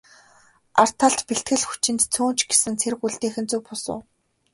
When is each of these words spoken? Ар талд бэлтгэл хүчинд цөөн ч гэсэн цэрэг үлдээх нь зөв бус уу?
Ар 0.81 0.89
талд 0.99 1.19
бэлтгэл 1.29 1.63
хүчинд 1.69 2.01
цөөн 2.13 2.33
ч 2.37 2.39
гэсэн 2.49 2.73
цэрэг 2.81 2.99
үлдээх 3.05 3.35
нь 3.41 3.49
зөв 3.51 3.61
бус 3.67 3.83
уу? 3.93 4.01